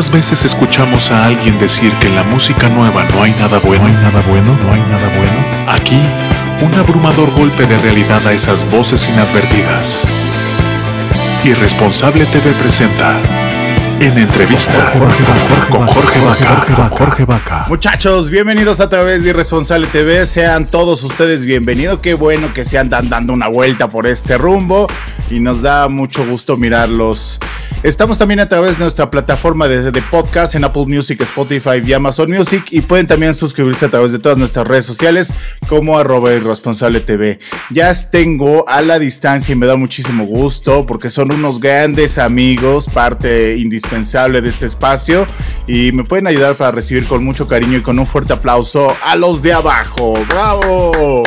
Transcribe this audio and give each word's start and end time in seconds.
¿Cuántas 0.00 0.16
veces 0.16 0.46
escuchamos 0.46 1.10
a 1.10 1.26
alguien 1.26 1.58
decir 1.58 1.92
que 2.00 2.06
en 2.06 2.14
la 2.14 2.22
música 2.22 2.70
nueva 2.70 3.04
no 3.12 3.22
hay 3.22 3.32
nada 3.32 3.58
bueno, 3.58 3.82
no 3.82 3.88
hay 3.90 3.92
nada 4.02 4.22
bueno, 4.26 4.56
no 4.64 4.72
hay 4.72 4.80
nada 4.80 5.14
bueno? 5.14 5.70
Aquí, 5.70 6.00
un 6.64 6.74
abrumador 6.80 7.30
golpe 7.32 7.66
de 7.66 7.76
realidad 7.76 8.26
a 8.26 8.32
esas 8.32 8.64
voces 8.72 9.06
inadvertidas. 9.10 10.06
Irresponsable 11.44 12.24
TV 12.24 12.50
presenta 12.52 13.14
en 14.00 14.16
entrevista 14.16 14.90
con 15.68 15.86
Jorge 15.86 16.20
Vaca. 16.20 16.88
Jorge 16.96 17.24
Vaca. 17.26 17.66
Muchachos, 17.68 18.30
bienvenidos 18.30 18.80
a 18.80 18.88
través 18.88 19.22
de 19.22 19.28
Irresponsable 19.28 19.86
TV. 19.86 20.24
Sean 20.24 20.66
todos 20.70 21.04
ustedes 21.04 21.44
bienvenidos. 21.44 22.00
Qué 22.00 22.14
bueno 22.14 22.54
que 22.54 22.64
se 22.64 22.78
andan 22.78 23.10
dando 23.10 23.34
una 23.34 23.48
vuelta 23.48 23.90
por 23.90 24.06
este 24.06 24.38
rumbo 24.38 24.86
y 25.28 25.40
nos 25.40 25.60
da 25.60 25.90
mucho 25.90 26.24
gusto 26.24 26.56
mirarlos. 26.56 27.38
Estamos 27.82 28.18
también 28.18 28.40
a 28.40 28.48
través 28.48 28.76
de 28.76 28.84
nuestra 28.84 29.10
plataforma 29.10 29.66
de, 29.66 30.02
podcast 30.10 30.54
en 30.54 30.64
Apple 30.64 30.84
Music, 30.86 31.18
Spotify 31.22 31.80
y 31.82 31.94
Amazon 31.94 32.30
Music. 32.30 32.64
Y 32.72 32.82
pueden 32.82 33.06
también 33.06 33.32
suscribirse 33.32 33.86
a 33.86 33.88
través 33.88 34.12
de 34.12 34.18
todas 34.18 34.36
nuestras 34.36 34.68
redes 34.68 34.84
sociales 34.84 35.32
como 35.66 35.98
arroba 35.98 36.30
irresponsable 36.34 37.00
TV. 37.00 37.38
Ya 37.70 37.90
tengo 38.10 38.68
a 38.68 38.82
la 38.82 38.98
distancia 38.98 39.54
y 39.54 39.56
me 39.56 39.66
da 39.66 39.76
muchísimo 39.76 40.24
gusto 40.24 40.84
porque 40.84 41.08
son 41.08 41.32
unos 41.32 41.58
grandes 41.58 42.18
amigos, 42.18 42.86
parte 42.86 43.56
indispensable 43.56 44.42
de 44.42 44.50
este 44.50 44.66
espacio. 44.66 45.26
Y 45.66 45.92
me 45.92 46.04
pueden 46.04 46.26
ayudar 46.26 46.56
para 46.56 46.72
recibir 46.72 47.06
con 47.06 47.24
mucho 47.24 47.48
cariño 47.48 47.78
y 47.78 47.82
con 47.82 47.98
un 47.98 48.06
fuerte 48.06 48.34
aplauso 48.34 48.94
a 49.02 49.16
los 49.16 49.40
de 49.40 49.54
abajo. 49.54 50.12
¡Bravo! 50.28 51.22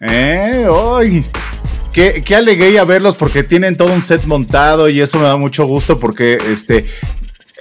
¿Eh? 0.00 0.66
¡Ay! 0.98 1.30
Qué, 1.94 2.22
qué 2.22 2.36
alegría 2.36 2.84
verlos 2.84 3.14
porque 3.14 3.42
tienen 3.42 3.78
todo 3.78 3.94
un 3.94 4.02
set 4.02 4.24
montado 4.24 4.90
y 4.90 5.00
eso 5.00 5.18
me 5.18 5.24
da 5.24 5.36
mucho 5.38 5.64
gusto 5.64 5.98
porque 5.98 6.38
este 6.50 6.84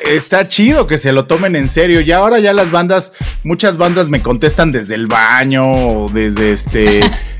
está 0.04 0.48
chido 0.48 0.88
que 0.88 0.98
se 0.98 1.14
lo 1.14 1.26
tomen 1.26 1.56
en 1.56 1.70
serio. 1.70 2.02
Y 2.02 2.12
ahora 2.12 2.40
ya 2.40 2.54
las 2.54 2.72
bandas, 2.72 3.14
muchas 3.44 3.78
bandas 3.78 4.10
me 4.10 4.22
contestan 4.22 4.72
desde 4.72 4.96
el 4.96 5.08
baño 5.08 5.72
o 5.72 6.10
desde 6.10 6.52
este 6.52 7.00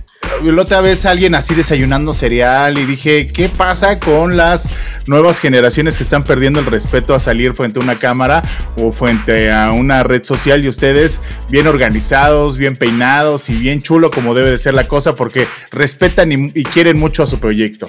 la 0.52 0.62
otra 0.64 0.82
vez 0.82 1.06
alguien 1.06 1.36
así 1.36 1.56
desayunando 1.56 2.14
cereal 2.14 2.78
y 2.78 2.86
dije, 2.86 3.28
¿qué 3.28 3.50
pasa 3.50 4.00
con 4.00 4.36
las 4.36 4.70
nuevas 5.06 5.40
generaciones 5.40 5.98
que 5.98 6.04
están 6.04 6.24
perdiendo 6.24 6.60
el 6.60 6.66
respeto 6.66 7.14
a 7.14 7.20
salir 7.20 7.54
frente 7.54 7.80
a 7.80 7.84
una 7.84 7.96
cámara 7.96 8.44
o 8.76 8.92
frente 8.92 9.52
a 9.52 9.72
una 9.72 10.04
red 10.04 10.24
social 10.24 10.64
y 10.64 10.68
ustedes 10.68 11.22
bien 11.50 11.68
organizados, 11.68 12.58
bien 12.58 12.76
peinados 12.76 13.50
y 13.50 13.56
bien 13.56 13.82
chulo 13.82 14.12
como 14.12 14.34
debe 14.34 14.52
de 14.52 14.58
ser 14.58 14.74
la 14.74 14.88
cosa 14.88 15.16
porque 15.16 15.48
respetan 15.72 16.32
y, 16.32 16.52
y 16.54 16.64
quieren 16.64 17.00
mucho 17.00 17.24
a 17.24 17.28
su 17.28 17.40
proyecto? 17.40 17.88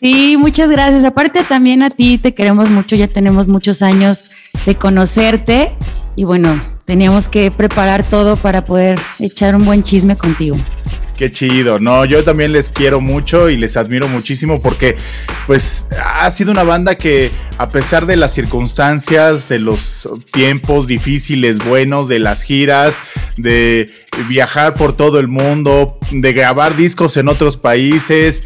Sí, 0.00 0.36
muchas 0.38 0.70
gracias. 0.70 1.04
Aparte 1.04 1.42
también 1.42 1.82
a 1.82 1.90
ti 1.90 2.18
te 2.18 2.34
queremos 2.34 2.70
mucho, 2.70 2.94
ya 2.94 3.08
tenemos 3.08 3.48
muchos 3.48 3.82
años 3.82 4.24
de 4.64 4.76
conocerte 4.76 5.72
y 6.14 6.24
bueno, 6.24 6.60
teníamos 6.84 7.28
que 7.28 7.50
preparar 7.50 8.02
todo 8.02 8.36
para 8.36 8.64
poder 8.64 8.98
echar 9.18 9.54
un 9.54 9.64
buen 9.64 9.82
chisme 9.82 10.16
contigo. 10.16 10.56
Qué 11.18 11.32
chido. 11.32 11.80
No, 11.80 12.04
yo 12.04 12.22
también 12.22 12.52
les 12.52 12.68
quiero 12.68 13.00
mucho 13.00 13.50
y 13.50 13.56
les 13.56 13.76
admiro 13.76 14.06
muchísimo 14.06 14.62
porque 14.62 14.94
pues 15.48 15.88
ha 16.14 16.30
sido 16.30 16.52
una 16.52 16.62
banda 16.62 16.94
que 16.94 17.32
a 17.58 17.70
pesar 17.70 18.06
de 18.06 18.14
las 18.14 18.32
circunstancias, 18.32 19.48
de 19.48 19.58
los 19.58 20.08
tiempos 20.32 20.86
difíciles, 20.86 21.58
buenos, 21.58 22.06
de 22.06 22.20
las 22.20 22.44
giras, 22.44 23.00
de 23.36 23.90
viajar 24.28 24.74
por 24.74 24.92
todo 24.92 25.18
el 25.18 25.26
mundo, 25.26 25.98
de 26.12 26.32
grabar 26.32 26.76
discos 26.76 27.16
en 27.16 27.26
otros 27.26 27.56
países, 27.56 28.44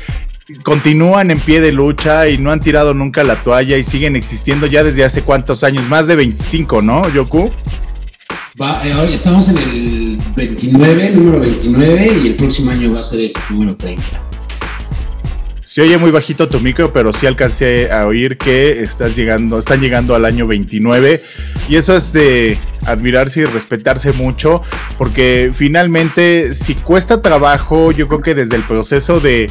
continúan 0.62 1.30
en 1.30 1.40
pie 1.40 1.60
de 1.60 1.72
lucha 1.72 2.26
y 2.28 2.38
no 2.38 2.52
han 2.52 2.60
tirado 2.60 2.94
nunca 2.94 3.22
la 3.22 3.36
toalla 3.36 3.76
y 3.76 3.84
siguen 3.84 4.16
existiendo 4.16 4.66
ya 4.66 4.82
desde 4.82 5.04
hace 5.04 5.20
cuántos 5.20 5.62
años, 5.62 5.86
más 5.90 6.06
de 6.06 6.16
25, 6.16 6.80
¿no, 6.80 7.06
Yoku? 7.10 7.50
Eh, 8.58 9.10
estamos 9.14 9.48
en 9.48 9.56
el 9.56 10.18
29, 10.36 11.10
número 11.12 11.40
29, 11.40 12.20
y 12.22 12.26
el 12.28 12.36
próximo 12.36 12.70
año 12.70 12.92
va 12.92 13.00
a 13.00 13.02
ser 13.02 13.20
el 13.20 13.32
número 13.48 13.74
30. 13.74 14.02
Se 15.62 15.80
oye 15.80 15.96
muy 15.96 16.10
bajito 16.10 16.46
tu 16.50 16.60
micro, 16.60 16.92
pero 16.92 17.14
sí 17.14 17.26
alcancé 17.26 17.90
a 17.90 18.06
oír 18.06 18.36
que 18.36 18.82
estás 18.82 19.16
llegando, 19.16 19.56
están 19.56 19.80
llegando 19.80 20.14
al 20.14 20.26
año 20.26 20.46
29. 20.46 21.22
Y 21.70 21.76
eso 21.76 21.96
es 21.96 22.12
de 22.12 22.58
admirarse 22.86 23.40
y 23.40 23.44
respetarse 23.44 24.12
mucho, 24.12 24.62
porque 24.98 25.50
finalmente, 25.52 26.54
si 26.54 26.74
cuesta 26.74 27.22
trabajo, 27.22 27.92
yo 27.92 28.08
creo 28.08 28.22
que 28.22 28.34
desde 28.34 28.56
el 28.56 28.62
proceso 28.62 29.20
de 29.20 29.50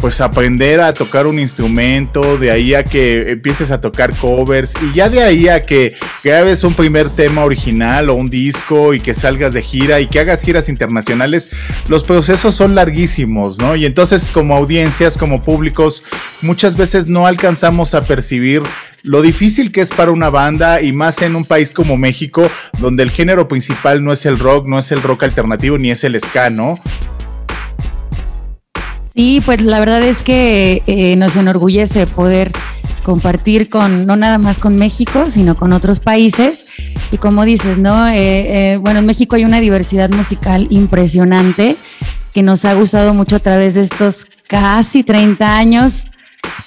pues 0.00 0.20
aprender 0.20 0.80
a 0.80 0.92
tocar 0.92 1.26
un 1.26 1.38
instrumento, 1.38 2.36
de 2.36 2.50
ahí 2.50 2.74
a 2.74 2.84
que 2.84 3.30
empieces 3.30 3.70
a 3.70 3.80
tocar 3.80 4.14
covers 4.16 4.74
y 4.82 4.94
ya 4.94 5.08
de 5.08 5.22
ahí 5.22 5.48
a 5.48 5.62
que 5.62 5.94
grabes 6.22 6.64
un 6.64 6.74
primer 6.74 7.08
tema 7.10 7.44
original 7.44 8.10
o 8.10 8.14
un 8.14 8.28
disco 8.28 8.92
y 8.92 9.00
que 9.00 9.14
salgas 9.14 9.54
de 9.54 9.62
gira 9.62 10.00
y 10.00 10.08
que 10.08 10.20
hagas 10.20 10.42
giras 10.42 10.68
internacionales, 10.68 11.50
los 11.88 12.04
procesos 12.04 12.54
son 12.54 12.74
larguísimos, 12.74 13.58
¿no? 13.58 13.76
Y 13.76 13.86
entonces 13.86 14.30
como 14.30 14.56
audiencias, 14.56 15.16
como 15.16 15.42
públicos, 15.42 16.02
muchas 16.42 16.76
veces 16.76 17.06
no 17.06 17.26
alcanzamos 17.26 17.94
a 17.94 18.02
percibir 18.02 18.62
lo 19.04 19.20
difícil 19.20 19.70
que 19.70 19.82
es 19.82 19.90
para 19.90 20.10
una 20.10 20.30
banda 20.30 20.80
y 20.80 20.92
más 20.92 21.20
en 21.20 21.36
un 21.36 21.44
país 21.44 21.70
como 21.70 21.98
México, 21.98 22.50
donde 22.80 23.02
el 23.02 23.10
género 23.10 23.46
principal 23.48 24.02
no 24.02 24.12
es 24.12 24.24
el 24.24 24.38
rock, 24.38 24.66
no 24.66 24.78
es 24.78 24.90
el 24.92 25.02
rock 25.02 25.24
alternativo 25.24 25.76
ni 25.76 25.90
es 25.90 26.04
el 26.04 26.18
ska, 26.18 26.48
¿no? 26.48 26.78
Sí, 29.14 29.42
pues 29.44 29.60
la 29.60 29.78
verdad 29.78 30.02
es 30.02 30.22
que 30.22 30.82
eh, 30.86 31.16
nos 31.16 31.36
enorgullece 31.36 32.06
poder 32.06 32.50
compartir 33.02 33.68
con, 33.68 34.06
no 34.06 34.16
nada 34.16 34.38
más 34.38 34.56
con 34.56 34.76
México, 34.76 35.28
sino 35.28 35.54
con 35.54 35.74
otros 35.74 36.00
países. 36.00 36.64
Y 37.12 37.18
como 37.18 37.44
dices, 37.44 37.76
¿no? 37.76 38.08
Eh, 38.08 38.72
eh, 38.72 38.76
bueno, 38.78 39.00
en 39.00 39.06
México 39.06 39.36
hay 39.36 39.44
una 39.44 39.60
diversidad 39.60 40.08
musical 40.08 40.66
impresionante 40.70 41.76
que 42.32 42.42
nos 42.42 42.64
ha 42.64 42.72
gustado 42.72 43.12
mucho 43.12 43.36
a 43.36 43.40
través 43.40 43.74
de 43.74 43.82
estos 43.82 44.26
casi 44.48 45.04
30 45.04 45.58
años 45.58 46.06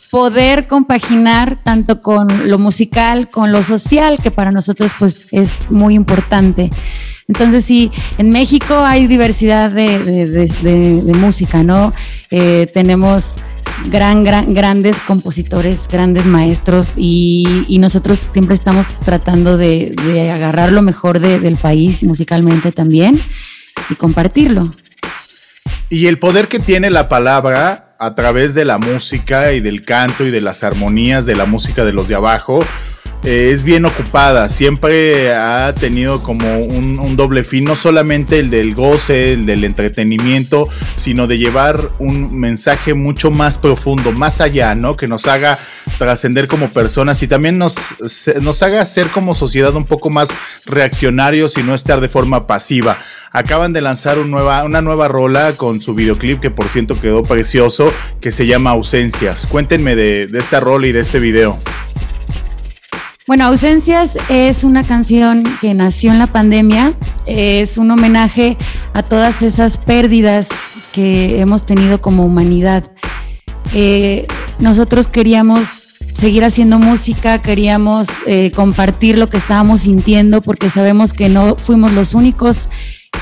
poder 0.09 0.67
compaginar 0.67 1.61
tanto 1.63 2.01
con 2.01 2.49
lo 2.49 2.59
musical, 2.59 3.29
con 3.29 3.51
lo 3.51 3.63
social, 3.63 4.19
que 4.21 4.31
para 4.31 4.51
nosotros 4.51 4.91
pues 4.97 5.25
es 5.31 5.59
muy 5.69 5.95
importante. 5.95 6.69
Entonces 7.27 7.65
sí, 7.65 7.91
en 8.17 8.29
México 8.29 8.77
hay 8.77 9.05
diversidad 9.05 9.69
de, 9.69 11.13
música, 11.19 11.61
¿no? 11.61 11.93
Eh, 12.31 12.71
tenemos 12.73 13.35
gran, 13.85 14.23
gran, 14.23 14.53
grandes 14.53 14.97
compositores, 14.99 15.87
grandes 15.89 16.25
maestros 16.25 16.93
y, 16.95 17.77
nosotros 17.79 18.19
siempre 18.19 18.55
estamos 18.55 18.87
tratando 18.99 19.57
de, 19.57 19.93
agarrar 20.33 20.71
lo 20.71 20.81
mejor 20.81 21.19
del 21.19 21.57
país 21.57 22.03
musicalmente 22.03 22.71
también 22.71 23.21
y 23.89 23.95
compartirlo. 23.95 24.73
Y 25.89 26.07
el 26.07 26.19
poder 26.19 26.47
que 26.47 26.59
tiene 26.59 26.89
la 26.89 27.07
palabra 27.07 27.86
a 27.99 28.13
través 28.15 28.53
de 28.53 28.65
la 28.65 28.77
música 28.77 29.53
y 29.53 29.59
del 29.59 29.83
canto 29.83 30.25
y 30.25 30.31
de 30.31 30.41
las 30.41 30.63
armonías 30.63 31.25
de 31.25 31.35
la 31.35 31.45
música 31.45 31.83
de 31.85 31.93
los 31.93 32.07
de 32.07 32.15
abajo, 32.15 32.59
eh, 33.23 33.51
es 33.51 33.63
bien 33.63 33.85
ocupada, 33.85 34.47
siempre 34.47 35.33
ha 35.33 35.73
tenido 35.75 36.23
como 36.23 36.59
un, 36.59 37.15
doble 37.17 37.43
fin, 37.43 37.63
no 37.63 37.75
solamente 37.75 38.39
el 38.39 38.49
del 38.49 38.75
goce, 38.75 39.33
el 39.33 39.45
del 39.45 39.63
entretenimiento, 39.63 40.69
sino 40.95 41.27
de 41.27 41.37
llevar 41.37 41.91
un 41.99 42.39
mensaje 42.39 42.93
mucho 42.93 43.31
más 43.31 43.57
profundo, 43.57 44.11
más 44.11 44.39
allá, 44.39 44.75
¿no? 44.75 44.95
Que 44.95 45.07
nos 45.07 45.25
haga 45.25 45.57
trascender 45.97 46.47
como 46.47 46.69
personas 46.69 47.21
y 47.23 47.27
también 47.27 47.57
nos, 47.57 47.75
nos 48.41 48.63
haga 48.63 48.85
ser 48.85 49.07
como 49.07 49.33
sociedad 49.33 49.75
un 49.75 49.85
poco 49.85 50.09
más 50.09 50.29
reaccionarios 50.65 51.57
y 51.57 51.63
no 51.63 51.73
estar 51.73 52.01
de 52.01 52.09
forma 52.09 52.45
pasiva. 52.47 52.97
Acaban 53.31 53.73
de 53.73 53.81
lanzar 53.81 54.19
una 54.19 54.81
nueva 54.81 55.07
rola 55.07 55.53
con 55.53 55.81
su 55.81 55.93
videoclip 55.93 56.39
que 56.39 56.49
por 56.49 56.67
cierto 56.69 56.99
quedó 56.99 57.23
precioso, 57.23 57.91
que 58.21 58.31
se 58.31 58.47
llama 58.47 58.71
Ausencias. 58.71 59.47
Cuéntenme 59.47 59.95
de, 59.95 60.27
de 60.27 60.39
esta 60.39 60.59
rola 60.59 60.87
y 60.87 60.91
de 60.91 61.01
este 61.01 61.19
video. 61.19 61.59
Bueno, 63.27 63.43
Ausencias 63.43 64.17
es 64.29 64.63
una 64.63 64.83
canción 64.83 65.43
que 65.59 65.73
nació 65.73 66.13
en 66.13 66.19
la 66.19 66.27
pandemia, 66.27 66.93
es 67.25 67.77
un 67.77 67.91
homenaje 67.91 68.55
a 68.93 69.03
todas 69.03 69.41
esas 69.41 69.77
pérdidas 69.77 70.47
que 70.93 71.41
hemos 71.41 71.65
tenido 71.65 71.99
como 71.99 72.23
humanidad. 72.23 72.89
Eh, 73.73 74.27
nosotros 74.59 75.09
queríamos 75.09 75.87
seguir 76.13 76.45
haciendo 76.45 76.79
música, 76.79 77.39
queríamos 77.39 78.07
eh, 78.27 78.51
compartir 78.55 79.17
lo 79.17 79.29
que 79.29 79.35
estábamos 79.35 79.81
sintiendo 79.81 80.41
porque 80.41 80.69
sabemos 80.69 81.11
que 81.11 81.27
no 81.27 81.57
fuimos 81.57 81.91
los 81.91 82.13
únicos 82.13 82.69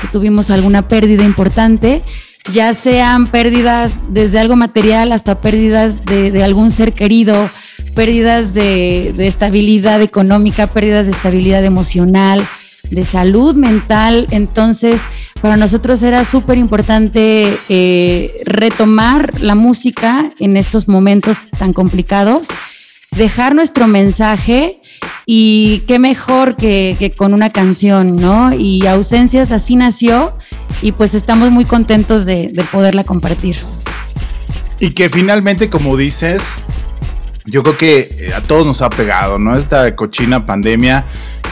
que 0.00 0.06
tuvimos 0.06 0.52
alguna 0.52 0.86
pérdida 0.86 1.24
importante, 1.24 2.04
ya 2.52 2.74
sean 2.74 3.26
pérdidas 3.26 4.02
desde 4.08 4.38
algo 4.38 4.54
material 4.54 5.10
hasta 5.10 5.40
pérdidas 5.40 6.04
de, 6.04 6.44
algún 6.44 6.70
ser 6.70 6.92
querido, 6.92 7.50
pérdidas 7.96 8.52
de, 8.52 9.14
estabilidad 9.18 10.02
económica, 10.02 10.68
pérdidas 10.68 11.06
de 11.06 11.12
estabilidad 11.12 11.64
emocional, 11.64 12.46
de 12.90 13.02
salud 13.02 13.56
mental. 13.56 14.26
Entonces, 14.30 15.00
para 15.40 15.56
nosotros 15.56 16.02
era 16.02 16.24
súper 16.26 16.58
importante 16.58 17.56
eh, 17.70 18.42
retomar 18.44 19.40
la 19.40 19.54
música 19.54 20.30
en 20.38 20.58
estos 20.58 20.88
momentos 20.88 21.38
tan 21.58 21.72
complicados, 21.72 22.48
dejar 23.16 23.54
nuestro 23.54 23.86
mensaje 23.86 24.78
y 25.24 25.82
qué 25.88 25.98
mejor 25.98 26.56
que, 26.56 27.14
con 27.16 27.32
una 27.32 27.48
canción, 27.48 28.16
¿no? 28.16 28.52
Y 28.54 28.86
Ausencias 28.86 29.50
así 29.52 29.74
nació 29.74 30.36
y 30.82 30.92
pues 30.92 31.14
estamos 31.14 31.50
muy 31.50 31.64
contentos 31.64 32.26
de, 32.26 32.50
de 32.52 32.62
poderla 32.64 33.04
compartir. 33.04 33.56
Y 34.78 34.90
que 34.90 35.08
finalmente, 35.08 35.70
como 35.70 35.96
dices, 35.96 36.42
yo 37.46 37.62
creo 37.62 37.78
que 37.78 37.98
eh, 38.18 38.34
a 38.34 38.42
todos 38.42 38.66
nos 38.66 38.82
ha 38.82 38.90
pegado, 38.90 39.38
¿no? 39.38 39.56
Esta 39.56 39.94
cochina 39.94 40.44
pandemia, 40.44 41.04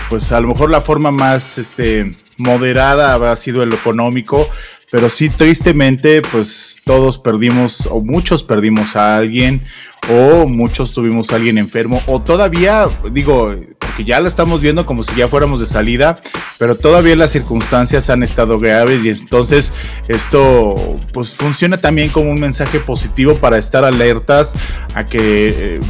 pues 0.08 0.32
a 0.32 0.40
lo 0.40 0.48
mejor 0.48 0.70
la 0.70 0.80
forma 0.80 1.10
más 1.10 1.58
este, 1.58 2.14
moderada 2.36 3.30
ha 3.30 3.36
sido 3.36 3.62
el 3.62 3.72
económico, 3.72 4.48
pero 4.90 5.08
sí 5.08 5.28
tristemente, 5.28 6.22
pues 6.22 6.73
todos 6.84 7.18
perdimos, 7.18 7.86
o 7.90 8.00
muchos 8.00 8.42
perdimos 8.42 8.96
a 8.96 9.16
alguien, 9.16 9.64
o 10.10 10.46
muchos 10.46 10.92
tuvimos 10.92 11.30
a 11.30 11.36
alguien 11.36 11.58
enfermo, 11.58 12.02
o 12.06 12.20
todavía, 12.20 12.86
digo, 13.10 13.54
porque 13.78 14.04
ya 14.04 14.20
lo 14.20 14.28
estamos 14.28 14.60
viendo 14.60 14.86
como 14.86 15.02
si 15.02 15.14
ya 15.14 15.28
fuéramos 15.28 15.60
de 15.60 15.66
salida, 15.66 16.20
pero 16.58 16.76
todavía 16.76 17.16
las 17.16 17.30
circunstancias 17.30 18.10
han 18.10 18.22
estado 18.22 18.58
graves 18.58 19.04
y 19.04 19.08
entonces 19.08 19.72
esto 20.08 20.98
pues 21.12 21.34
funciona 21.34 21.78
también 21.78 22.10
como 22.10 22.30
un 22.30 22.40
mensaje 22.40 22.80
positivo 22.80 23.36
para 23.36 23.58
estar 23.58 23.84
alertas 23.84 24.54
a 24.94 25.06
que... 25.06 25.48
Eh, 25.48 25.80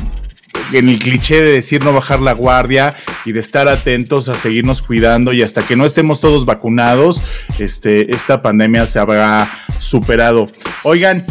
en 0.72 0.88
el 0.88 0.98
cliché 0.98 1.40
de 1.40 1.52
decir 1.52 1.84
no 1.84 1.92
bajar 1.92 2.20
la 2.20 2.32
guardia 2.32 2.94
y 3.24 3.32
de 3.32 3.40
estar 3.40 3.68
atentos 3.68 4.28
a 4.28 4.34
seguirnos 4.34 4.82
cuidando 4.82 5.32
y 5.32 5.42
hasta 5.42 5.62
que 5.62 5.76
no 5.76 5.84
estemos 5.84 6.20
todos 6.20 6.44
vacunados, 6.44 7.22
este, 7.58 8.12
esta 8.12 8.42
pandemia 8.42 8.86
se 8.86 8.98
habrá 8.98 9.48
superado. 9.78 10.50
Oigan, 10.82 11.24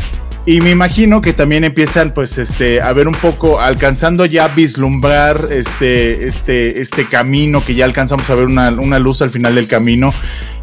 y 0.46 0.60
me 0.60 0.72
imagino 0.72 1.22
que 1.22 1.32
también 1.32 1.64
empiezan, 1.64 2.14
pues, 2.14 2.38
este, 2.38 2.82
a 2.82 2.92
ver 2.92 3.08
un 3.08 3.14
poco, 3.14 3.62
alcanzando 3.62 4.26
ya 4.26 4.46
a 4.46 4.48
vislumbrar 4.50 5.48
este, 5.52 6.28
este, 6.28 6.82
este 6.82 7.06
camino, 7.06 7.64
que 7.64 7.76
ya 7.76 7.86
alcanzamos 7.86 8.30
a 8.30 8.36
ver 8.36 8.48
una, 8.48 8.70
una 8.72 9.00
luz 9.00 9.22
al 9.22 9.32
final 9.32 9.56
del 9.56 9.68
camino. 9.68 10.14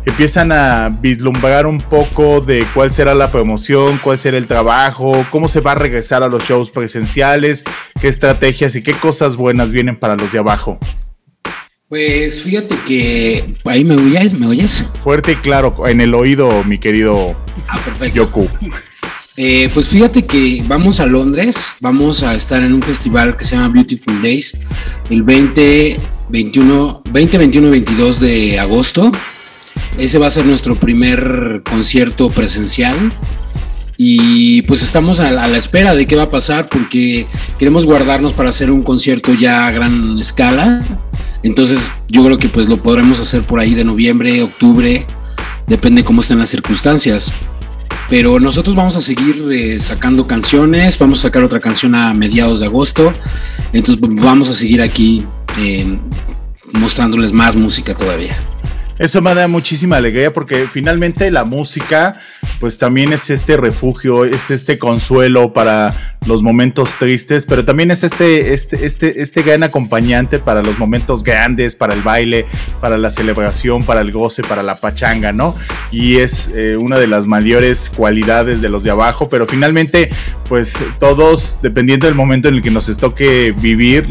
Empiezan 0.05 0.53
a 0.53 0.91
vislumbrar 0.91 1.67
un 1.67 1.81
poco 1.81 2.43
de 2.43 2.67
cuál 2.75 2.93
será 2.93 3.15
la 3.15 3.33
promoción, 3.33 3.99
cuál 4.03 4.19
será 4.19 4.37
el 4.37 4.47
trabajo, 4.47 5.25
cómo 5.31 5.49
se 5.49 5.61
va 5.61 5.73
a 5.73 5.77
regresar 5.77 6.23
a 6.23 6.29
los 6.29 6.45
shows 6.45 6.71
presenciales, 6.71 7.65
qué 7.99 8.09
estrategias 8.09 8.77
y 8.77 8.83
qué 8.83 8.93
cosas 8.93 9.37
buenas 9.37 9.73
vienen 9.73 9.97
para 9.97 10.15
los 10.15 10.31
de 10.31 10.39
abajo. 10.39 10.79
Pues 11.89 12.43
fíjate 12.43 12.77
que 12.87 13.57
ahí 13.65 13.85
me 13.85 13.97
oyes, 13.97 14.33
me 14.35 14.47
oyes. 14.47 14.85
Fuerte 15.03 15.33
y 15.33 15.37
claro, 15.37 15.75
en 15.89 16.03
el 16.03 16.15
oído, 16.15 16.65
mi 16.65 16.79
querido 16.79 17.35
ah, 17.67 17.79
perfecto. 17.83 18.15
Yoku. 18.15 18.49
Eh, 19.43 19.71
pues 19.73 19.89
fíjate 19.89 20.27
que 20.27 20.63
vamos 20.67 21.01
a 21.01 21.07
Londres, 21.07 21.77
vamos 21.81 22.23
a 22.23 22.35
estar 22.35 22.63
en 22.63 22.75
un 22.75 22.83
festival 22.83 23.39
que 23.39 23.47
se 23.47 23.57
llama 23.57 23.69
Beautiful 23.69 24.21
Days 24.21 24.61
el 25.09 25.23
20, 25.23 25.97
21, 26.29 27.03
20, 27.11 27.39
21 27.39 27.71
22 27.71 28.21
de 28.21 28.61
agosto. 28.61 29.11
Ese 29.97 30.19
va 30.19 30.27
a 30.27 30.31
ser 30.31 30.45
nuestro 30.45 30.75
primer 30.75 31.63
concierto 31.65 32.29
presencial. 32.29 32.95
Y 33.97 34.61
pues 34.63 34.83
estamos 34.83 35.21
a 35.21 35.31
la, 35.31 35.57
espera 35.57 35.95
de 35.95 36.07
qué 36.07 36.17
va 36.17 36.25
a 36.25 36.31
pasar 36.31 36.69
porque 36.69 37.27
queremos 37.59 37.87
guardarnos 37.87 38.35
para 38.35 38.51
hacer 38.51 38.71
un 38.71 38.83
concierto 38.83 39.33
ya 39.33 39.69
a 39.69 39.71
gran 39.71 40.19
escala. 40.19 40.81
Entonces 41.43 41.95
yo 42.09 42.23
creo 42.27 42.37
que 42.37 42.51
pues 42.51 42.69
lo 42.69 42.83
podremos 42.83 43.19
hacer 43.21 43.41
por 43.45 43.59
ahí 43.59 43.75
de 43.75 43.85
noviembre, 43.85 44.43
octubre, 44.43 45.07
depende 45.67 46.05
cómo 46.05 46.21
estén 46.21 46.39
las 46.39 46.51
circunstancias. 46.51 47.33
Pero 48.11 48.41
nosotros 48.41 48.75
vamos 48.75 48.97
a 48.97 49.01
seguir 49.01 49.47
eh, 49.53 49.79
sacando 49.79 50.27
canciones, 50.27 50.99
vamos 50.99 51.21
a 51.21 51.23
sacar 51.23 51.45
otra 51.45 51.61
canción 51.61 51.95
a 51.95 52.13
mediados 52.13 52.59
de 52.59 52.67
agosto, 52.67 53.13
entonces 53.73 53.99
vamos 54.01 54.49
a 54.49 54.53
seguir 54.53 54.83
aquí 54.83 55.25
eh, 55.59 55.97
mostrándoles 56.73 57.33
más 57.33 57.55
música 57.55 57.95
todavía. 57.95 58.37
Eso 59.01 59.23
me 59.23 59.35
da 59.35 59.49
muchísima 59.49 59.97
alegría 59.97 60.31
porque 60.31 60.67
finalmente 60.71 61.31
la 61.31 61.45
música 61.45 62.21
pues 62.61 62.77
también 62.77 63.15
es 63.15 63.31
este 63.31 63.57
refugio, 63.57 64.27
es 64.27 64.51
este 64.51 64.79
consuelo 64.79 65.55
para 65.55 66.19
los 66.27 66.43
momentos 66.43 66.93
tristes, 66.99 67.47
pero 67.47 67.65
también 67.65 67.91
es 67.91 68.05
este, 68.05 68.53
este, 68.53 68.85
este, 68.85 69.23
este 69.23 69.43
gran 69.43 69.63
acompañante 69.63 70.39
para 70.39 70.63
los 70.63 70.79
momentos 70.79 71.25
grandes, 71.25 71.75
para 71.75 71.95
el 71.95 72.03
baile, 72.03 72.45
para 72.83 72.99
la 72.99 73.11
celebración, 73.11 73.83
para 73.85 74.03
el 74.03 74.13
goce, 74.13 74.43
para 74.43 74.63
la 74.63 74.75
pachanga, 74.75 75.33
¿no? 75.33 75.57
Y 75.91 76.17
es 76.17 76.51
eh, 76.55 76.77
una 76.77 76.99
de 76.99 77.07
las 77.07 77.27
mayores 77.27 77.89
cualidades 77.89 78.61
de 78.61 78.69
los 78.69 78.85
de 78.85 78.91
abajo, 78.91 79.31
pero 79.31 79.47
finalmente, 79.47 80.11
pues 80.47 80.75
todos, 80.99 81.59
dependiendo 81.63 82.07
del 82.07 82.15
momento 82.15 82.49
en 82.49 82.57
el 82.57 82.63
que 82.63 82.71
nos 82.71 82.95
toque 82.99 83.55
vivir, 83.59 84.07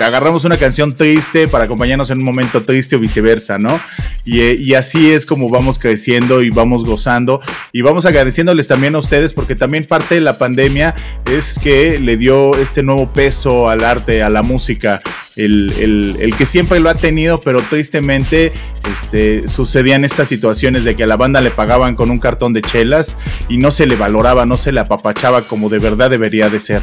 agarramos 0.00 0.44
una 0.44 0.58
canción 0.58 0.94
triste 0.94 1.48
para 1.48 1.64
acompañarnos 1.64 2.10
en 2.10 2.18
un 2.18 2.24
momento 2.24 2.62
triste 2.64 2.96
o 2.96 2.98
viceversa, 2.98 3.56
¿no? 3.56 3.80
Y, 4.26 4.40
eh, 4.40 4.56
y 4.60 4.74
así 4.74 5.10
es 5.10 5.24
como 5.24 5.48
vamos 5.48 5.78
creciendo 5.78 6.42
y 6.42 6.50
vamos 6.50 6.84
gozando 6.84 7.40
y 7.72 7.80
vamos 7.80 8.04
agradeciéndoles 8.04 8.66
también 8.66 8.94
a 8.94 8.98
ustedes 8.98 9.32
porque 9.32 9.54
también 9.54 9.86
parte 9.86 10.16
de 10.16 10.20
la 10.20 10.36
pandemia 10.36 10.94
es 11.32 11.58
que 11.58 11.98
le 11.98 12.16
dio 12.16 12.54
este 12.56 12.82
nuevo 12.82 13.12
peso 13.12 13.68
al 13.68 13.84
arte, 13.84 14.22
a 14.22 14.28
la 14.28 14.42
música, 14.42 15.00
el, 15.36 16.34
que 16.36 16.46
siempre 16.46 16.80
lo 16.80 16.88
ha 16.88 16.94
tenido, 16.94 17.40
pero 17.40 17.62
tristemente 17.62 18.52
este, 18.90 19.46
sucedían 19.48 20.04
estas 20.04 20.28
situaciones 20.28 20.84
de 20.84 20.96
que 20.96 21.04
a 21.04 21.06
la 21.06 21.16
banda 21.16 21.40
le 21.40 21.50
pagaban 21.50 21.94
con 21.94 22.10
un 22.10 22.18
cartón 22.18 22.52
de 22.52 22.62
chelas 22.62 23.16
y 23.48 23.58
no 23.58 23.70
se 23.70 23.86
le 23.86 23.96
valoraba, 23.96 24.46
no 24.46 24.56
se 24.56 24.72
le 24.72 24.80
apapachaba 24.80 25.42
como 25.42 25.68
de 25.68 25.78
verdad 25.78 26.10
debería 26.10 26.48
de 26.48 26.60
ser. 26.60 26.82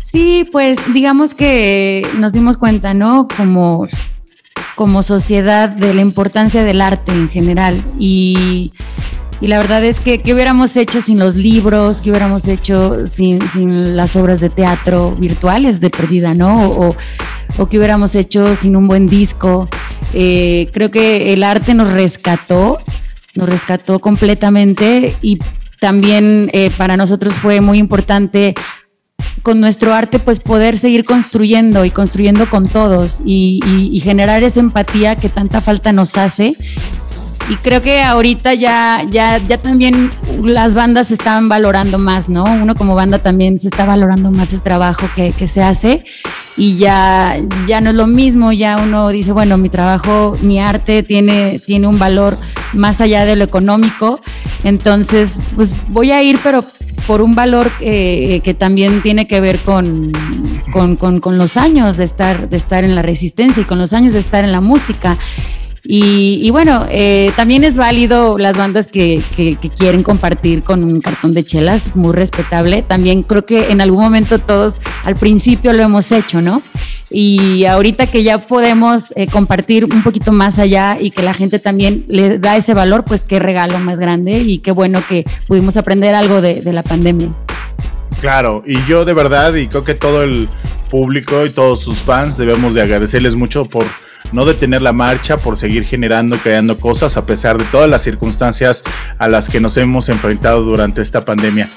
Sí, 0.00 0.46
pues 0.50 0.78
digamos 0.92 1.34
que 1.34 2.06
nos 2.18 2.32
dimos 2.32 2.58
cuenta, 2.58 2.92
¿no? 2.92 3.28
Como, 3.34 3.86
como 4.82 5.04
sociedad 5.04 5.68
de 5.68 5.94
la 5.94 6.00
importancia 6.00 6.64
del 6.64 6.80
arte 6.80 7.12
en 7.12 7.28
general 7.28 7.80
y 8.00 8.72
y 9.40 9.46
la 9.46 9.58
verdad 9.58 9.84
es 9.84 10.00
que, 10.00 10.22
¿qué 10.22 10.34
hubiéramos 10.34 10.76
hecho 10.76 11.00
sin 11.00 11.18
los 11.20 11.34
libros? 11.36 12.00
¿Qué 12.00 12.10
hubiéramos 12.10 12.46
hecho 12.48 13.04
sin, 13.04 13.40
las 13.96 14.14
obras 14.14 14.40
de 14.40 14.50
teatro 14.50 15.12
virtuales 15.16 15.80
de 15.80 15.90
perdida, 15.90 16.32
¿no? 16.32 16.70
O, 16.70 16.96
o 17.58 17.68
qué 17.68 17.78
hubiéramos 17.78 18.14
hecho 18.14 18.54
sin 18.56 18.76
un 18.76 18.86
buen 18.86 19.06
disco. 19.06 19.68
Eh, 20.14 20.68
creo 20.72 20.92
que 20.92 21.32
el 21.32 21.42
arte 21.42 21.74
nos 21.74 21.90
rescató, 21.90 22.78
nos 23.34 23.48
rescató 23.48 24.00
completamente 24.00 25.12
y 25.22 25.38
también 25.80 26.48
eh, 26.52 26.70
para 26.76 26.96
nosotros 26.96 27.34
fue 27.34 27.60
muy 27.60 27.78
importante 27.78 28.54
con 29.42 29.60
nuestro 29.60 29.92
arte 29.92 30.18
pues 30.18 30.40
poder 30.40 30.78
seguir 30.78 31.04
construyendo 31.04 31.84
y 31.84 31.90
construyendo 31.90 32.48
con 32.48 32.66
todos 32.68 33.20
y, 33.24 33.60
generar 34.02 34.42
esa 34.42 34.60
empatía 34.60 35.16
que 35.16 35.28
tanta 35.28 35.60
falta 35.60 35.92
nos 35.92 36.16
hace 36.16 36.56
y 37.48 37.56
creo 37.56 37.82
que 37.82 38.02
ahorita 38.02 38.54
ya, 38.54 39.04
ya, 39.10 39.38
ya 39.38 39.58
también 39.58 40.10
las 40.42 40.74
bandas 40.74 41.08
se 41.08 41.14
están 41.14 41.48
valorando 41.48 41.98
más, 41.98 42.28
¿no? 42.28 42.44
Uno 42.44 42.74
como 42.74 42.94
banda 42.94 43.18
también 43.18 43.58
se 43.58 43.68
está 43.68 43.84
valorando 43.84 44.30
más 44.30 44.52
el 44.52 44.62
trabajo 44.62 45.08
que, 45.14 45.32
que, 45.32 45.46
se 45.46 45.62
hace 45.62 46.04
y 46.56 46.76
ya, 46.76 47.36
ya 47.66 47.80
no 47.80 47.90
es 47.90 47.96
lo 47.96 48.06
mismo, 48.06 48.52
ya 48.52 48.76
uno 48.76 49.08
dice, 49.08 49.32
bueno, 49.32 49.58
mi 49.58 49.68
trabajo, 49.68 50.34
mi 50.42 50.60
arte 50.60 51.02
tiene, 51.02 51.60
tiene 51.64 51.86
un 51.86 51.98
valor 51.98 52.38
más 52.72 53.00
allá 53.00 53.24
de 53.24 53.36
lo 53.36 53.44
económico, 53.44 54.20
entonces 54.64 55.40
pues 55.54 55.74
voy 55.88 56.12
a 56.12 56.22
ir, 56.22 56.38
pero 56.42 56.64
por 57.06 57.22
un 57.22 57.34
valor 57.34 57.70
que 57.78 58.56
también 58.58 59.02
tiene 59.02 59.26
que 59.26 59.40
ver 59.40 59.60
con, 59.60 60.12
con, 60.72 60.96
con, 60.96 61.38
los 61.38 61.56
años 61.56 61.96
de 61.96 62.04
estar, 62.04 62.48
de 62.48 62.56
estar 62.56 62.84
en 62.84 62.94
la 62.94 63.02
resistencia 63.02 63.62
y 63.62 63.64
con 63.64 63.78
los 63.78 63.92
años 63.92 64.12
de 64.12 64.18
estar 64.18 64.44
en 64.44 64.52
la 64.52 64.60
música. 64.60 65.16
Y, 65.84 66.48
bueno, 66.50 66.86
eh, 66.90 67.32
también 67.34 67.64
es 67.64 67.76
válido 67.76 68.38
las 68.38 68.56
bandas 68.56 68.88
que, 68.88 69.22
quieren 69.76 70.04
compartir 70.04 70.62
con 70.62 70.84
un 70.84 71.00
cartón 71.00 71.34
de 71.34 71.44
chelas, 71.44 71.96
muy 71.96 72.12
respetable. 72.12 72.82
También 72.82 73.22
creo 73.22 73.44
que 73.44 73.72
en 73.72 73.80
algún 73.80 74.00
momento 74.00 74.38
todos 74.38 74.80
al 75.04 75.16
principio 75.16 75.72
lo 75.72 75.82
hemos 75.82 76.12
hecho, 76.12 76.40
¿no? 76.40 76.62
Y 77.12 77.66
ahorita 77.66 78.06
que 78.06 78.22
ya 78.22 78.46
podemos 78.46 79.12
eh, 79.16 79.26
compartir 79.26 79.84
un 79.84 80.02
poquito 80.02 80.32
más 80.32 80.58
allá 80.58 80.96
y 81.00 81.10
que 81.10 81.22
la 81.22 81.34
gente 81.34 81.58
también 81.58 82.04
le 82.08 82.38
da 82.38 82.56
ese 82.56 82.74
valor, 82.74 83.04
pues 83.04 83.24
qué 83.24 83.38
regalo 83.38 83.78
más 83.78 84.00
grande 84.00 84.38
y 84.38 84.58
qué 84.58 84.70
bueno 84.70 85.00
que 85.08 85.24
pudimos 85.46 85.76
aprender 85.76 86.14
algo 86.14 86.40
de, 86.40 86.62
de 86.62 86.72
la 86.72 86.82
pandemia. 86.82 87.28
Claro, 88.20 88.62
y 88.64 88.82
yo 88.86 89.04
de 89.04 89.14
verdad, 89.14 89.54
y 89.54 89.68
creo 89.68 89.84
que 89.84 89.94
todo 89.94 90.22
el 90.22 90.48
público 90.90 91.46
y 91.46 91.50
todos 91.50 91.80
sus 91.80 91.98
fans 91.98 92.36
debemos 92.36 92.74
de 92.74 92.82
agradecerles 92.82 93.34
mucho 93.34 93.64
por 93.64 93.84
no 94.32 94.44
detener 94.44 94.82
la 94.82 94.92
marcha, 94.92 95.36
por 95.36 95.56
seguir 95.56 95.84
generando, 95.84 96.36
creando 96.38 96.78
cosas 96.78 97.16
a 97.16 97.26
pesar 97.26 97.58
de 97.58 97.64
todas 97.64 97.88
las 97.88 98.02
circunstancias 98.02 98.82
a 99.18 99.28
las 99.28 99.48
que 99.48 99.60
nos 99.60 99.76
hemos 99.76 100.08
enfrentado 100.08 100.62
durante 100.62 101.02
esta 101.02 101.24
pandemia. 101.24 101.68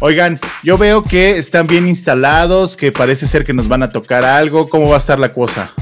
Oigan, 0.00 0.40
yo 0.62 0.78
veo 0.78 1.02
que 1.04 1.38
están 1.38 1.66
bien 1.66 1.86
instalados, 1.88 2.76
que 2.76 2.92
parece 2.92 3.26
ser 3.26 3.44
que 3.44 3.52
nos 3.52 3.68
van 3.68 3.82
a 3.82 3.90
tocar 3.90 4.24
algo. 4.24 4.68
¿Cómo 4.68 4.88
va 4.88 4.96
a 4.96 4.98
estar 4.98 5.18
la 5.18 5.32
cosa? 5.32 5.72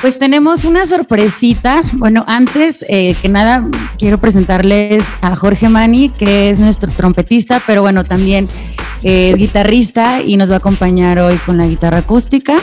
Pues 0.00 0.16
tenemos 0.16 0.64
una 0.64 0.86
sorpresita. 0.86 1.82
Bueno, 1.92 2.24
antes 2.26 2.84
eh, 2.88 3.14
que 3.20 3.28
nada, 3.28 3.68
quiero 3.98 4.18
presentarles 4.18 5.04
a 5.20 5.36
Jorge 5.36 5.68
Mani, 5.68 6.08
que 6.08 6.48
es 6.48 6.58
nuestro 6.58 6.90
trompetista, 6.90 7.60
pero 7.66 7.82
bueno, 7.82 8.04
también 8.04 8.48
es 9.02 9.36
guitarrista 9.36 10.22
y 10.22 10.38
nos 10.38 10.50
va 10.50 10.54
a 10.54 10.58
acompañar 10.58 11.18
hoy 11.18 11.36
con 11.44 11.58
la 11.58 11.66
guitarra 11.66 11.98
acústica. 11.98 12.56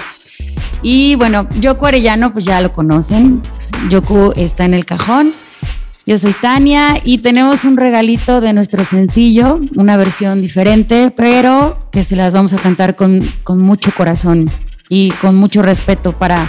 Y 0.90 1.16
bueno, 1.16 1.50
Yoku 1.60 1.86
Arellano, 1.86 2.32
pues 2.32 2.46
ya 2.46 2.62
lo 2.62 2.72
conocen. 2.72 3.42
Yoku 3.90 4.32
está 4.38 4.64
en 4.64 4.74
el 4.74 4.86
cajón. 4.86 5.34
Yo 6.06 6.18
soy 6.18 6.32
Tania 6.32 7.02
y 7.04 7.18
tenemos 7.18 7.66
un 7.66 7.76
regalito 7.76 8.40
de 8.40 8.54
nuestro 8.54 8.86
sencillo, 8.86 9.60
una 9.76 9.98
versión 9.98 10.42
diferente, 10.42 11.12
pero 11.12 11.90
que 11.92 12.06
se 12.06 12.16
las 12.16 12.34
vamos 12.34 12.54
a 12.54 12.56
cantar 12.56 12.96
con, 12.96 13.20
con 13.44 13.60
mucho 13.60 13.92
corazón 13.98 14.50
y 14.88 15.10
con 15.20 15.36
mucho 15.36 15.62
respeto 15.62 16.14
para, 16.14 16.48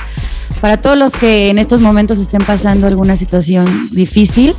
para 0.61 0.81
todos 0.81 0.97
los 0.97 1.15
que 1.15 1.51
en 1.51 1.59
estos 1.59 1.81
momentos 1.81 2.21
estén 2.21 2.45
pasando 2.45 2.87
alguna 2.87 3.17
situación 3.17 3.67
difícil. 3.91 4.55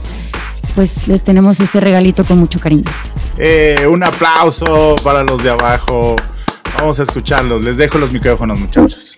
Pues 0.76 1.08
les 1.08 1.24
tenemos 1.24 1.62
este 1.62 1.80
regalito 1.80 2.26
con 2.26 2.38
mucho 2.38 2.60
cariño. 2.60 2.84
Eh, 3.38 3.88
un 3.90 4.04
aplauso 4.04 4.98
para 5.06 5.24
los 5.24 5.42
de 5.42 5.52
abajo. 5.52 6.18
Vamos 6.78 7.00
a 7.00 7.04
escucharlos. 7.04 7.64
Les 7.64 7.78
dejo 7.78 7.98
los 7.98 8.12
micrófonos, 8.12 8.60
muchachos. 8.60 9.16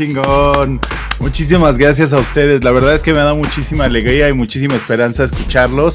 Chingón. 0.00 0.80
Muchísimas 1.18 1.76
gracias 1.76 2.14
a 2.14 2.18
ustedes. 2.18 2.64
La 2.64 2.72
verdad 2.72 2.94
es 2.94 3.02
que 3.02 3.12
me 3.12 3.20
da 3.20 3.34
muchísima 3.34 3.84
alegría 3.84 4.30
y 4.30 4.32
muchísima 4.32 4.74
esperanza 4.74 5.24
escucharlos. 5.24 5.94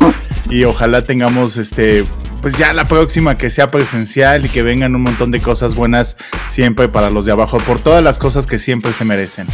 Y 0.49 0.63
ojalá 0.63 1.05
tengamos 1.05 1.57
este. 1.57 2.05
Pues 2.41 2.55
ya 2.55 2.73
la 2.73 2.85
próxima 2.85 3.35
que 3.35 3.49
sea 3.49 3.71
presencial 3.71 4.45
y 4.45 4.49
que 4.49 4.61
vengan 4.61 4.93
un 4.93 5.01
montón 5.01 5.31
de 5.31 5.39
cosas 5.39 5.73
buenas 5.73 6.17
siempre 6.49 6.87
para 6.87 7.09
los 7.09 7.25
de 7.25 7.31
abajo, 7.31 7.57
por 7.57 7.79
todas 7.79 8.03
las 8.03 8.19
cosas 8.19 8.45
que 8.45 8.59
siempre 8.59 8.93
se 8.93 9.03
merecen. 9.03 9.47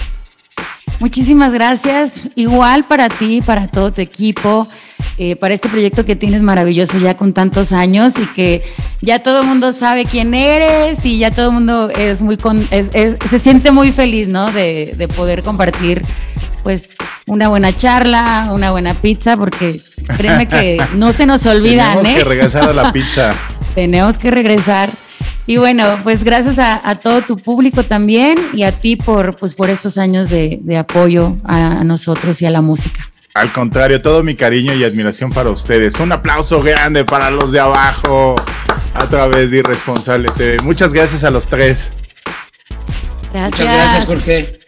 Muchísimas 1.00 1.53
gracias. 1.53 2.15
Igual 2.36 2.84
para 2.84 3.08
ti, 3.08 3.41
para 3.41 3.67
todo 3.67 3.93
tu 3.93 4.01
equipo. 4.01 4.67
Eh, 5.23 5.35
para 5.35 5.53
este 5.53 5.69
proyecto 5.69 6.03
que 6.03 6.15
tienes 6.15 6.41
maravilloso 6.41 6.97
ya 6.97 7.15
con 7.15 7.31
tantos 7.31 7.73
años 7.73 8.13
y 8.17 8.25
que 8.33 8.63
ya 9.01 9.21
todo 9.21 9.41
el 9.41 9.45
mundo 9.45 9.71
sabe 9.71 10.05
quién 10.05 10.33
eres 10.33 11.05
y 11.05 11.19
ya 11.19 11.29
todo 11.29 11.49
el 11.49 11.51
mundo 11.51 11.91
es 11.91 12.23
muy 12.23 12.37
con, 12.37 12.67
se 12.67 13.37
siente 13.37 13.71
muy 13.71 13.91
feliz, 13.91 14.27
¿no? 14.29 14.51
De, 14.51 14.95
de, 14.97 15.07
poder 15.07 15.43
compartir 15.43 16.01
pues 16.63 16.95
una 17.27 17.49
buena 17.49 17.77
charla, 17.77 18.49
una 18.51 18.71
buena 18.71 18.95
pizza, 18.95 19.37
porque 19.37 19.79
créeme 20.17 20.47
que 20.47 20.81
no 20.95 21.11
se 21.11 21.27
nos 21.27 21.45
olvidan, 21.45 21.97
Tenemos 21.97 22.23
que 22.23 22.27
regresar 22.27 22.69
a 22.69 22.73
la 22.73 22.91
pizza. 22.91 23.35
Tenemos 23.75 24.17
que 24.17 24.31
regresar. 24.31 24.89
Y 25.45 25.57
bueno, 25.57 25.85
pues 26.01 26.23
gracias 26.23 26.57
a, 26.57 26.81
a, 26.83 26.95
todo 26.95 27.21
tu 27.21 27.37
público 27.37 27.83
también 27.83 28.39
y 28.53 28.63
a 28.63 28.71
ti 28.71 28.95
por, 28.95 29.35
pues, 29.35 29.53
por 29.53 29.69
estos 29.69 29.99
años 29.99 30.31
de, 30.31 30.57
de 30.63 30.77
apoyo 30.77 31.37
a 31.43 31.83
nosotros 31.83 32.41
y 32.41 32.47
a 32.47 32.49
la 32.49 32.61
música. 32.61 33.11
Al 33.33 33.51
contrario, 33.51 34.01
todo 34.01 34.23
mi 34.23 34.35
cariño 34.35 34.73
y 34.73 34.83
admiración 34.83 35.31
para 35.31 35.50
ustedes. 35.50 36.00
Un 36.00 36.11
aplauso 36.11 36.61
grande 36.61 37.05
para 37.05 37.31
los 37.31 37.51
de 37.51 37.59
abajo 37.59 38.35
a 38.93 39.07
través 39.07 39.51
de 39.51 39.59
Irresponsable 39.59 40.29
TV. 40.35 40.57
Muchas 40.63 40.93
gracias 40.93 41.23
a 41.23 41.31
los 41.31 41.47
tres. 41.47 41.91
Gracias. 43.31 43.59
Muchas 43.59 43.75
gracias, 43.75 44.05
Jorge. 44.05 44.59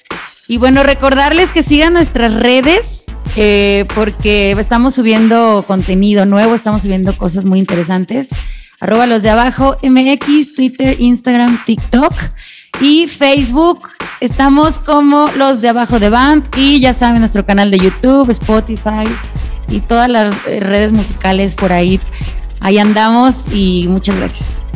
Y 0.47 0.57
bueno, 0.57 0.83
recordarles 0.83 1.51
que 1.51 1.61
sigan 1.61 1.93
nuestras 1.93 2.33
redes 2.33 3.05
eh, 3.35 3.85
porque 3.95 4.51
estamos 4.51 4.95
subiendo 4.95 5.65
contenido 5.67 6.25
nuevo, 6.25 6.55
estamos 6.55 6.83
subiendo 6.83 7.15
cosas 7.17 7.45
muy 7.45 7.59
interesantes. 7.59 8.29
Arroba 8.79 9.07
los 9.07 9.23
de 9.23 9.29
abajo, 9.29 9.77
MX, 9.81 10.55
Twitter, 10.55 10.97
Instagram, 10.99 11.63
TikTok 11.65 12.13
y 12.83 13.07
Facebook 13.07 13.87
estamos 14.19 14.77
como 14.77 15.27
los 15.37 15.61
de 15.61 15.69
abajo 15.69 15.99
de 15.99 16.09
Band 16.09 16.49
y 16.57 16.81
ya 16.81 16.91
saben, 16.91 17.19
nuestro 17.19 17.45
canal 17.45 17.71
de 17.71 17.79
YouTube, 17.79 18.29
Spotify 18.29 19.05
y 19.69 19.79
todas 19.79 20.09
las 20.09 20.43
redes 20.43 20.91
musicales 20.91 21.55
por 21.55 21.71
ahí. 21.71 22.01
Ahí 22.59 22.79
andamos 22.79 23.45
y 23.53 23.87
muchas 23.87 24.17
gracias. 24.17 24.72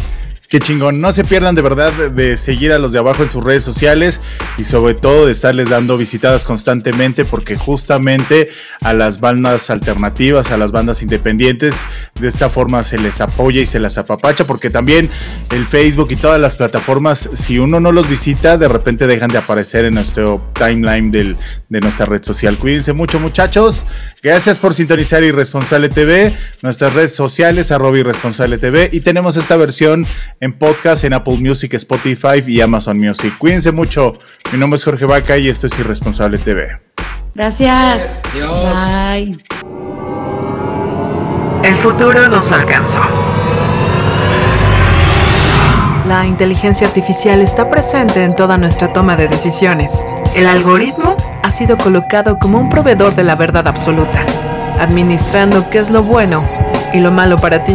Qué 0.50 0.62
chingón. 0.62 1.02
No 1.02 1.12
se 1.12 1.26
pierdan 1.26 1.56
de 1.56 1.62
verdad 1.62 1.92
de 1.92 2.38
seguir 2.38 2.72
a 2.72 2.80
los 2.80 2.94
de 2.94 3.00
abajo 3.00 3.24
en 3.24 3.28
sus 3.28 3.44
redes 3.44 3.66
sociales 3.66 4.22
y 4.58 4.64
sobre 4.64 4.94
todo 4.94 5.26
de 5.26 5.34
estarles 5.34 5.70
dando 5.70 5.98
visitadas 5.98 6.46
constantemente 6.46 7.26
porque 7.26 7.58
justamente 7.58 8.48
a 8.82 8.94
las 8.94 9.20
bandas 9.20 9.70
alternativas, 9.70 10.52
a 10.52 10.58
las 10.58 10.72
bandas 10.72 11.02
independientes, 11.02 11.84
de 12.18 12.30
esta 12.30 12.50
forma 12.50 12.84
se 12.84 12.98
les 12.98 13.20
apoya 13.20 13.60
y 13.60 13.66
se 13.66 13.82
las 13.82 13.98
apapacha 13.98 14.48
porque 14.48 14.70
también 14.70 15.10
el 15.52 15.66
Facebook 15.66 16.12
y 16.12 16.16
todas 16.16 16.40
las 16.40 16.56
plataformas, 16.56 17.30
si 17.34 17.60
uno 17.60 17.82
no 17.82 17.92
los 17.92 18.08
visita, 18.08 18.58
de 18.58 18.70
repente 18.70 19.06
dejan 19.06 19.30
de 19.30 19.40
aparecer 19.40 19.84
en 19.84 19.96
nuestro 19.96 20.50
timeline 20.54 21.12
del, 21.12 21.36
de 21.68 21.82
nuestra 21.82 22.06
red 22.06 22.24
social. 22.24 22.58
Cuídense 22.58 22.94
mucho 22.94 23.20
muchachos. 23.20 23.86
Gracias 24.24 24.60
por 24.60 24.74
sintonizar 24.74 25.26
Irresponsable 25.26 25.90
TV, 25.90 26.34
nuestras 26.62 26.94
redes 26.94 27.14
sociales, 27.14 27.70
arroba 27.72 28.00
Irresponsable 28.00 28.58
TV 28.58 28.90
y 28.94 29.02
tenemos 29.02 29.36
esta 29.36 29.58
versión 29.58 30.08
en 30.40 30.54
podcast 30.54 31.04
en 31.04 31.14
Apple 31.14 31.38
Music, 31.38 31.74
Spotify 31.74 32.44
y 32.46 32.62
Amazon 32.62 32.98
Music. 33.00 33.34
Cuídense 33.38 33.72
mucho. 33.72 34.14
Mi 34.52 34.60
nombre 34.60 34.78
es 34.78 34.84
Jorge 34.84 35.06
Vaca 35.06 35.38
y 35.38 35.50
esto 35.50 35.68
es 35.68 35.78
Irresponsable 35.80 36.38
TV. 36.38 36.80
Gracias. 37.34 38.20
Adiós. 38.32 38.88
Bye. 38.88 39.38
El 41.64 41.76
futuro 41.76 42.28
nos 42.30 42.52
alcanzó. 42.52 43.00
La 46.08 46.26
inteligencia 46.26 46.88
artificial 46.88 47.42
está 47.42 47.70
presente 47.70 48.24
en 48.24 48.34
toda 48.36 48.58
nuestra 48.58 48.94
toma 48.94 49.18
de 49.18 49.28
decisiones. 49.28 50.08
El 50.36 50.48
algoritmo 50.48 51.16
ha 51.44 51.52
sido 51.52 51.78
colocado 51.78 52.38
como 52.40 52.60
un 52.60 52.70
proveedor 52.70 53.14
de 53.16 53.24
la 53.24 53.36
verdad 53.36 53.68
absoluta, 53.68 54.26
administrando 54.80 55.70
qué 55.70 55.80
es 55.80 55.90
lo 55.90 56.04
bueno 56.04 56.48
y 56.94 57.02
lo 57.02 57.12
malo 57.12 57.38
para 57.38 57.64
ti. 57.66 57.74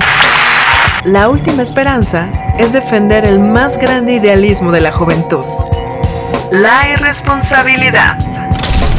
La 1.04 1.28
última 1.28 1.62
esperanza 1.62 2.30
es 2.58 2.72
defender 2.72 3.24
el 3.24 3.40
más 3.40 3.78
grande 3.78 4.14
idealismo 4.14 4.72
de 4.72 4.80
la 4.80 4.92
juventud. 4.92 5.44
La 6.50 6.88
irresponsabilidad. 6.90 8.18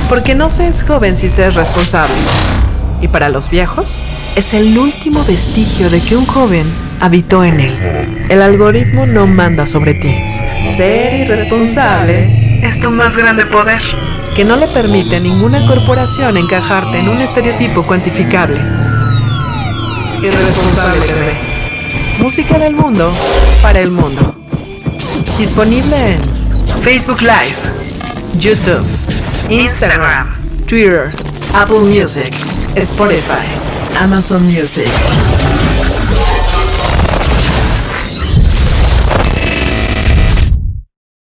Porque 0.09 0.35
no 0.35 0.49
se 0.49 0.67
es 0.67 0.83
joven 0.83 1.15
si 1.15 1.29
se 1.29 1.47
es 1.47 1.55
responsable. 1.55 2.15
Y 3.01 3.07
para 3.07 3.29
los 3.29 3.49
viejos, 3.49 4.01
es 4.35 4.53
el 4.53 4.77
último 4.77 5.23
vestigio 5.25 5.89
de 5.89 6.01
que 6.01 6.15
un 6.15 6.25
joven 6.25 6.65
habitó 6.99 7.43
en 7.43 7.59
él. 7.59 8.25
El 8.29 8.41
algoritmo 8.41 9.05
no 9.05 9.27
manda 9.27 9.65
sobre 9.65 9.93
ti. 9.93 10.15
Ser 10.75 11.21
irresponsable 11.21 12.65
es 12.65 12.79
tu 12.79 12.89
más 12.89 13.15
grande 13.15 13.45
poder, 13.45 13.81
que 14.35 14.45
no 14.45 14.55
le 14.55 14.69
permite 14.69 15.17
a 15.17 15.19
ninguna 15.19 15.65
corporación 15.65 16.37
encajarte 16.37 16.99
en 16.99 17.09
un 17.09 17.21
estereotipo 17.21 17.83
cuantificable. 17.83 18.59
Irresponsable. 20.21 21.62
Música 22.23 22.57
del 22.57 22.73
mundo 22.73 23.11
para 23.61 23.81
el 23.81 23.91
mundo. 23.91 24.33
Disponible 25.37 26.13
en 26.13 26.23
Facebook 26.81 27.19
Live, 27.19 27.57
YouTube, 28.39 28.81
Instagram, 29.49 30.33
Twitter, 30.65 31.09
Apple 31.53 31.79
Music, 31.79 32.33
Spotify, 32.75 33.43
Amazon 33.99 34.41
Music. 34.45 34.87